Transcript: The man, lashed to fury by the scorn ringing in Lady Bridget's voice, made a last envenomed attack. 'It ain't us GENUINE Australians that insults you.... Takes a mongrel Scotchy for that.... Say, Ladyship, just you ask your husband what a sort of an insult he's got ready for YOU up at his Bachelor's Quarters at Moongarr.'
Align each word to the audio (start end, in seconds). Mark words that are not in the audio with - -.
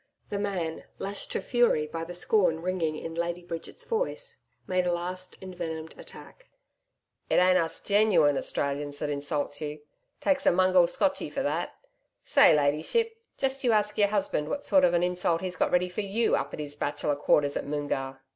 The 0.31 0.39
man, 0.39 0.85
lashed 0.97 1.31
to 1.33 1.41
fury 1.41 1.85
by 1.85 2.03
the 2.05 2.15
scorn 2.15 2.63
ringing 2.63 2.95
in 2.95 3.13
Lady 3.13 3.43
Bridget's 3.43 3.83
voice, 3.83 4.37
made 4.65 4.87
a 4.87 4.91
last 4.91 5.37
envenomed 5.43 5.93
attack. 5.95 6.49
'It 7.29 7.35
ain't 7.37 7.59
us 7.59 7.79
GENUINE 7.81 8.35
Australians 8.35 8.97
that 8.97 9.11
insults 9.11 9.61
you.... 9.61 9.81
Takes 10.19 10.47
a 10.47 10.51
mongrel 10.51 10.87
Scotchy 10.87 11.29
for 11.29 11.43
that.... 11.43 11.75
Say, 12.23 12.55
Ladyship, 12.55 13.15
just 13.37 13.63
you 13.63 13.73
ask 13.73 13.95
your 13.95 14.07
husband 14.07 14.49
what 14.49 14.61
a 14.61 14.63
sort 14.63 14.85
of 14.85 14.95
an 14.95 15.03
insult 15.03 15.41
he's 15.41 15.55
got 15.55 15.69
ready 15.69 15.87
for 15.87 16.01
YOU 16.01 16.35
up 16.35 16.51
at 16.51 16.59
his 16.59 16.75
Bachelor's 16.75 17.19
Quarters 17.21 17.55
at 17.55 17.67
Moongarr.' 17.67 18.19